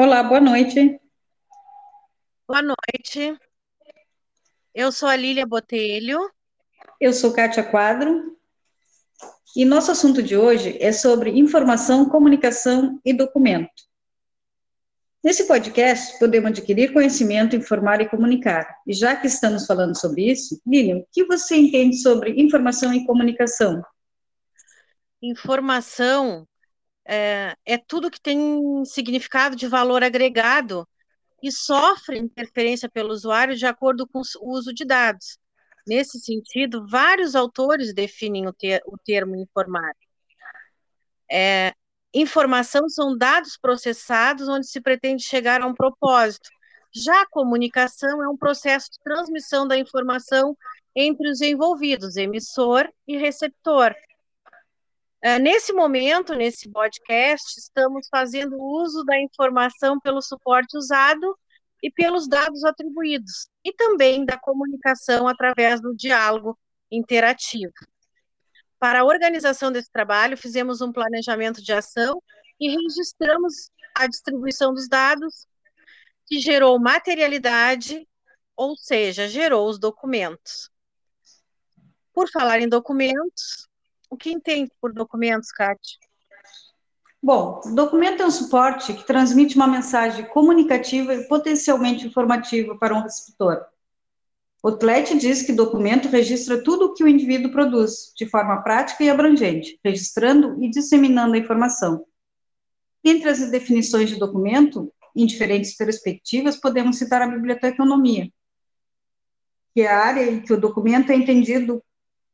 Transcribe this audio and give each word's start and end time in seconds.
Olá, 0.00 0.22
boa 0.22 0.40
noite. 0.40 1.00
Boa 2.46 2.62
noite. 2.62 3.36
Eu 4.72 4.92
sou 4.92 5.08
a 5.08 5.16
Lília 5.16 5.44
Botelho. 5.44 6.20
Eu 7.00 7.12
sou 7.12 7.32
Kátia 7.32 7.64
Quadro. 7.64 8.38
E 9.56 9.64
nosso 9.64 9.90
assunto 9.90 10.22
de 10.22 10.36
hoje 10.36 10.78
é 10.80 10.92
sobre 10.92 11.36
informação, 11.36 12.08
comunicação 12.08 13.00
e 13.04 13.12
documento. 13.12 13.72
Nesse 15.20 15.48
podcast, 15.48 16.16
podemos 16.20 16.50
adquirir 16.50 16.92
conhecimento, 16.92 17.56
informar 17.56 18.00
e 18.00 18.08
comunicar. 18.08 18.72
E 18.86 18.92
já 18.92 19.16
que 19.16 19.26
estamos 19.26 19.66
falando 19.66 19.98
sobre 19.98 20.30
isso, 20.30 20.62
Lília, 20.64 20.98
o 20.98 21.06
que 21.10 21.24
você 21.24 21.56
entende 21.56 21.96
sobre 21.96 22.40
informação 22.40 22.94
e 22.94 23.04
comunicação? 23.04 23.82
Informação 25.20 26.47
é, 27.08 27.56
é 27.64 27.78
tudo 27.78 28.10
que 28.10 28.20
tem 28.20 28.84
significado 28.84 29.56
de 29.56 29.66
valor 29.66 30.04
agregado 30.04 30.86
e 31.42 31.50
sofre 31.50 32.18
interferência 32.18 32.88
pelo 32.88 33.10
usuário 33.10 33.56
de 33.56 33.64
acordo 33.64 34.06
com 34.06 34.20
o 34.40 34.52
uso 34.52 34.74
de 34.74 34.84
dados. 34.84 35.38
Nesse 35.86 36.20
sentido, 36.20 36.86
vários 36.86 37.34
autores 37.34 37.94
definem 37.94 38.46
o, 38.46 38.52
ter, 38.52 38.82
o 38.84 38.98
termo 38.98 39.34
informar. 39.36 39.94
É, 41.30 41.72
informação 42.12 42.88
são 42.90 43.16
dados 43.16 43.56
processados 43.56 44.46
onde 44.48 44.66
se 44.66 44.80
pretende 44.80 45.22
chegar 45.22 45.62
a 45.62 45.66
um 45.66 45.74
propósito. 45.74 46.50
Já 46.94 47.22
a 47.22 47.28
comunicação 47.28 48.22
é 48.22 48.28
um 48.28 48.36
processo 48.36 48.90
de 48.90 48.98
transmissão 49.02 49.66
da 49.66 49.78
informação 49.78 50.54
entre 50.94 51.30
os 51.30 51.40
envolvidos, 51.40 52.16
emissor 52.16 52.86
e 53.06 53.16
receptor. 53.16 53.94
É, 55.28 55.38
nesse 55.38 55.74
momento, 55.74 56.32
nesse 56.34 56.70
podcast, 56.70 57.60
estamos 57.60 58.08
fazendo 58.10 58.56
uso 58.58 59.04
da 59.04 59.20
informação 59.20 60.00
pelo 60.00 60.22
suporte 60.22 60.74
usado 60.74 61.38
e 61.82 61.90
pelos 61.90 62.26
dados 62.26 62.64
atribuídos, 62.64 63.46
e 63.62 63.70
também 63.74 64.24
da 64.24 64.38
comunicação 64.38 65.28
através 65.28 65.82
do 65.82 65.94
diálogo 65.94 66.58
interativo. 66.90 67.74
Para 68.78 69.00
a 69.00 69.04
organização 69.04 69.70
desse 69.70 69.92
trabalho, 69.92 70.34
fizemos 70.34 70.80
um 70.80 70.90
planejamento 70.90 71.60
de 71.62 71.74
ação 71.74 72.22
e 72.58 72.70
registramos 72.70 73.70
a 73.94 74.06
distribuição 74.06 74.72
dos 74.72 74.88
dados, 74.88 75.46
que 76.24 76.40
gerou 76.40 76.80
materialidade, 76.80 78.08
ou 78.56 78.74
seja, 78.78 79.28
gerou 79.28 79.68
os 79.68 79.78
documentos. 79.78 80.70
Por 82.14 82.30
falar 82.30 82.60
em 82.60 82.68
documentos, 82.68 83.68
o 84.10 84.16
que 84.16 84.30
entende 84.30 84.70
por 84.80 84.92
documentos, 84.92 85.50
Kátia? 85.50 85.98
Bom, 87.22 87.60
documento 87.74 88.22
é 88.22 88.26
um 88.26 88.30
suporte 88.30 88.92
que 88.92 89.04
transmite 89.04 89.56
uma 89.56 89.66
mensagem 89.66 90.24
comunicativa 90.26 91.14
e 91.14 91.26
potencialmente 91.26 92.06
informativa 92.06 92.76
para 92.76 92.94
um 92.94 93.02
receptor. 93.02 93.64
O 94.62 94.72
TLET 94.72 95.16
diz 95.18 95.42
que 95.42 95.52
documento 95.52 96.08
registra 96.08 96.62
tudo 96.62 96.86
o 96.86 96.94
que 96.94 97.02
o 97.02 97.08
indivíduo 97.08 97.50
produz, 97.50 98.12
de 98.16 98.26
forma 98.26 98.62
prática 98.62 99.02
e 99.02 99.10
abrangente, 99.10 99.78
registrando 99.84 100.62
e 100.62 100.70
disseminando 100.70 101.34
a 101.34 101.38
informação. 101.38 102.04
Entre 103.04 103.28
as 103.28 103.50
definições 103.50 104.08
de 104.10 104.16
documento, 104.16 104.92
em 105.14 105.26
diferentes 105.26 105.76
perspectivas, 105.76 106.56
podemos 106.56 106.98
citar 106.98 107.22
a 107.22 107.28
biblioteconomia, 107.28 108.30
que 109.74 109.82
é 109.82 109.88
a 109.88 109.98
área 109.98 110.30
em 110.30 110.40
que 110.40 110.52
o 110.52 110.60
documento 110.60 111.10
é 111.10 111.14
entendido 111.14 111.82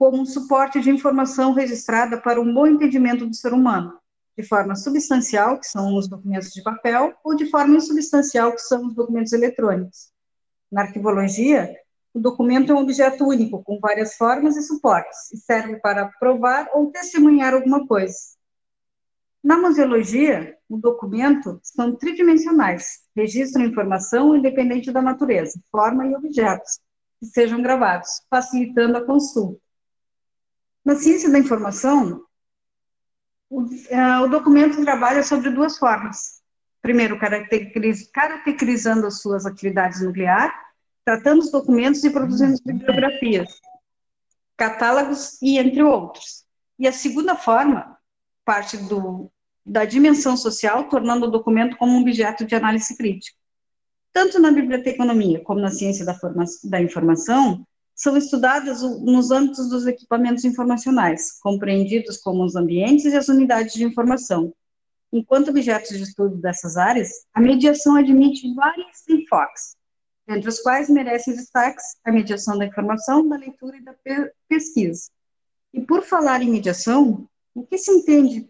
como 0.00 0.22
um 0.22 0.24
suporte 0.24 0.80
de 0.80 0.88
informação 0.88 1.52
registrada 1.52 2.18
para 2.18 2.40
um 2.40 2.54
bom 2.54 2.66
entendimento 2.66 3.26
do 3.26 3.34
ser 3.34 3.52
humano 3.52 4.00
de 4.34 4.42
forma 4.42 4.74
substancial, 4.74 5.60
que 5.60 5.66
são 5.66 5.94
os 5.94 6.08
documentos 6.08 6.48
de 6.54 6.62
papel, 6.62 7.12
ou 7.22 7.36
de 7.36 7.50
forma 7.50 7.76
insubstancial, 7.76 8.52
que 8.52 8.62
são 8.62 8.86
os 8.86 8.94
documentos 8.94 9.34
eletrônicos. 9.34 10.10
Na 10.72 10.84
arquivologia, 10.84 11.76
o 12.14 12.18
documento 12.18 12.72
é 12.72 12.74
um 12.74 12.78
objeto 12.78 13.26
único, 13.26 13.62
com 13.62 13.78
várias 13.78 14.14
formas 14.14 14.56
e 14.56 14.62
suportes, 14.62 15.30
e 15.32 15.36
serve 15.36 15.76
para 15.80 16.06
provar 16.18 16.70
ou 16.72 16.90
testemunhar 16.90 17.52
alguma 17.52 17.86
coisa. 17.86 18.16
Na 19.44 19.58
museologia, 19.58 20.56
o 20.66 20.78
documento 20.78 21.60
são 21.62 21.94
tridimensionais, 21.94 23.00
registram 23.14 23.66
informação 23.66 24.34
independente 24.34 24.90
da 24.90 25.02
natureza, 25.02 25.60
forma 25.70 26.06
e 26.06 26.14
objetos, 26.14 26.80
que 27.18 27.26
sejam 27.26 27.60
gravados, 27.60 28.22
facilitando 28.30 28.96
a 28.96 29.04
consulta. 29.04 29.60
Na 30.84 30.96
ciência 30.96 31.30
da 31.30 31.38
informação, 31.38 32.24
o, 33.48 33.62
uh, 33.62 34.22
o 34.24 34.28
documento 34.28 34.82
trabalha 34.82 35.22
sobre 35.22 35.50
duas 35.50 35.76
formas. 35.78 36.40
Primeiro, 36.80 37.18
caracterizando 37.18 39.06
as 39.06 39.20
suas 39.20 39.44
atividades 39.44 40.00
nucleares, 40.00 40.54
tratando 41.04 41.40
os 41.40 41.50
documentos 41.50 42.02
e 42.04 42.10
produzindo 42.10 42.56
bibliografias, 42.64 43.60
catálogos 44.56 45.40
e 45.42 45.58
entre 45.58 45.82
outros. 45.82 46.44
E 46.78 46.88
a 46.88 46.92
segunda 46.92 47.36
forma 47.36 47.98
parte 48.44 48.76
do, 48.78 49.30
da 49.64 49.84
dimensão 49.84 50.36
social, 50.36 50.88
tornando 50.88 51.26
o 51.26 51.30
documento 51.30 51.76
como 51.76 51.92
um 51.92 52.00
objeto 52.00 52.46
de 52.46 52.54
análise 52.54 52.96
crítica. 52.96 53.36
Tanto 54.12 54.38
na 54.40 54.50
biblioteconomia 54.50 55.42
como 55.44 55.60
na 55.60 55.70
ciência 55.70 56.04
da, 56.04 56.14
forma, 56.14 56.44
da 56.64 56.80
informação, 56.80 57.66
são 58.00 58.16
estudadas 58.16 58.80
nos 58.80 59.30
âmbitos 59.30 59.68
dos 59.68 59.86
equipamentos 59.86 60.42
informacionais, 60.46 61.38
compreendidos 61.38 62.16
como 62.16 62.42
os 62.42 62.56
ambientes 62.56 63.04
e 63.04 63.14
as 63.14 63.28
unidades 63.28 63.74
de 63.74 63.84
informação. 63.84 64.54
Enquanto 65.12 65.50
objetos 65.50 65.90
de 65.90 66.04
estudo 66.04 66.38
dessas 66.38 66.78
áreas, 66.78 67.10
a 67.34 67.42
mediação 67.42 67.96
admite 67.96 68.54
vários 68.54 69.06
enfoques, 69.06 69.76
entre 70.26 70.48
os 70.48 70.60
quais 70.60 70.88
merecem 70.88 71.36
destaques 71.36 71.84
a 72.02 72.10
mediação 72.10 72.56
da 72.56 72.64
informação, 72.64 73.28
da 73.28 73.36
leitura 73.36 73.76
e 73.76 73.84
da 73.84 73.94
pesquisa. 74.48 75.10
E 75.70 75.82
por 75.82 76.02
falar 76.02 76.40
em 76.40 76.50
mediação, 76.50 77.28
o 77.54 77.66
que 77.66 77.76
se 77.76 77.90
entende 77.90 78.48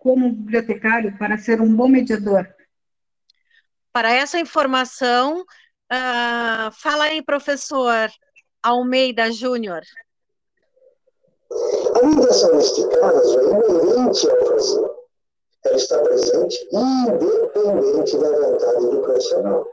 como 0.00 0.32
bibliotecário 0.32 1.16
para 1.16 1.38
ser 1.38 1.60
um 1.60 1.72
bom 1.72 1.86
mediador? 1.86 2.52
Para 3.92 4.10
essa 4.10 4.40
informação, 4.40 5.42
uh, 5.42 6.72
fala 6.72 7.04
aí, 7.04 7.22
professor, 7.22 8.10
Almeida 8.64 9.32
Júnior? 9.32 9.82
A 12.00 12.06
mediação, 12.06 12.54
neste 12.54 12.86
caso, 12.86 13.40
é 13.40 13.44
inerente 13.44 14.30
ao 14.30 14.46
fazer. 14.46 14.90
Ela 15.64 15.76
está 15.76 15.98
presente 15.98 16.68
independente 16.72 18.18
da 18.18 18.30
vontade 18.30 18.86
do 18.86 19.00
profissional. 19.00 19.66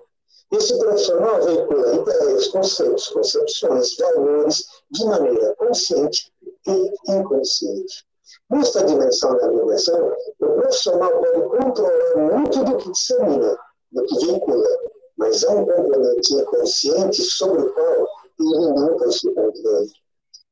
Esse 0.51 0.79
profissional 0.79 1.39
veicula 1.43 1.95
ideias, 1.95 2.47
conceitos, 2.47 3.09
concepções, 3.09 3.95
valores 3.95 4.65
de 4.89 5.05
maneira 5.05 5.55
consciente 5.57 6.33
e 6.67 7.13
inconsciente. 7.13 8.05
Nesta 8.49 8.83
dimensão 8.85 9.37
da 9.37 9.51
mediação, 9.51 10.15
o 10.39 10.45
profissional 10.45 11.11
pode 11.11 11.41
controlar 11.43 12.15
muito 12.15 12.63
do 12.63 12.77
que 12.77 12.91
dissemina, 12.91 13.55
do 13.91 14.03
que 14.03 14.25
vincula, 14.25 14.67
mas 15.15 15.43
há 15.43 15.51
um 15.51 15.65
componente 15.65 16.33
inconsciente 16.33 17.21
sobre 17.21 17.61
o 17.61 17.73
qual 17.73 18.08
ele 18.39 18.73
nunca 18.73 19.11
se 19.11 19.27
controle. 19.33 19.91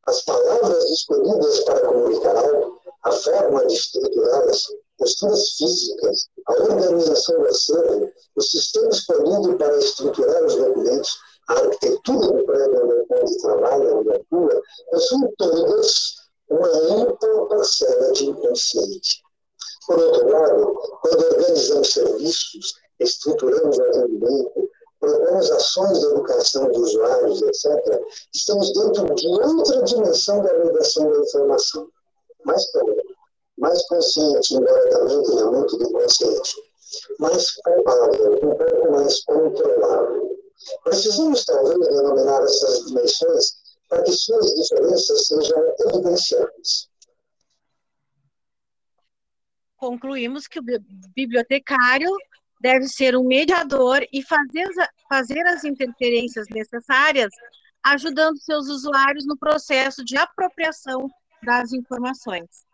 As 0.07 0.21
palavras 0.23 0.83
escolhidas 0.89 1.59
para 1.61 1.87
comunicar 1.87 2.35
algo, 2.37 2.79
a 3.03 3.11
forma 3.11 3.65
de 3.65 3.73
estruturá-las, 3.73 4.63
posturas 4.97 5.49
físicas, 5.57 6.27
a 6.47 6.53
organização 6.53 7.39
do 7.39 7.47
acervo, 7.47 8.11
o 8.35 8.41
sistema 8.41 8.89
escolhido 8.89 9.57
para 9.57 9.77
estruturar 9.77 10.43
os 10.45 10.55
documentos, 10.55 11.17
a 11.49 11.53
arquitetura 11.53 12.27
do 12.27 12.45
prédio 12.45 13.05
onde 13.09 13.41
trabalha, 13.41 13.95
onde 13.95 14.11
atua, 14.11 14.61
possuem 14.91 15.33
todas 15.37 16.15
uma 16.49 16.67
ímpar 16.67 17.47
parcela 17.47 18.11
de 18.13 18.25
inconsciente. 18.25 19.21
Por 19.85 19.99
outro 19.99 20.29
lado, 20.29 20.73
quando 21.01 21.25
organizamos 21.25 21.93
serviços, 21.93 22.75
estruturamos 22.99 23.77
o 23.77 23.81
atendimento, 23.83 24.66
propomos 24.99 25.51
ações 25.51 25.99
de 25.99 26.05
educação 26.07 26.71
de 26.71 26.79
usuários, 26.79 27.41
etc., 27.41 28.01
estamos 28.33 28.73
dentro 28.73 29.15
de 29.15 29.27
outra 29.27 29.81
dimensão 29.83 30.41
da 30.41 30.53
ligação 30.53 31.11
da 31.11 31.19
informação. 31.19 31.89
Mais 32.45 32.71
clara, 32.71 32.95
mais 33.57 33.87
consciente, 33.87 34.55
embora 34.55 34.89
também 34.89 35.23
tenha 35.23 35.45
muito 35.45 35.77
de 35.77 35.91
consciente, 35.91 36.55
mais 37.19 37.61
palpável, 37.61 38.35
um 38.35 38.55
pouco 38.55 38.91
mais 38.91 39.23
controlável. 39.25 40.37
Precisamos, 40.83 41.45
talvez, 41.45 41.79
denominar 41.79 42.43
essas 42.43 42.85
dimensões 42.85 43.57
para 43.89 44.03
que 44.03 44.11
suas 44.11 44.53
diferenças 44.53 45.27
sejam 45.27 45.73
evidenciadas. 45.79 46.89
Concluímos 49.77 50.47
que 50.47 50.59
o 50.59 50.63
bibliotecário 51.15 52.09
deve 52.59 52.87
ser 52.87 53.15
um 53.15 53.23
mediador 53.23 54.05
e 54.11 54.23
fazer, 54.23 54.67
fazer 55.09 55.45
as 55.47 55.63
interferências 55.63 56.47
necessárias, 56.49 57.31
ajudando 57.83 58.37
seus 58.37 58.67
usuários 58.67 59.25
no 59.25 59.37
processo 59.37 60.03
de 60.03 60.17
apropriação 60.17 61.09
das 61.43 61.71
informações. 61.71 62.66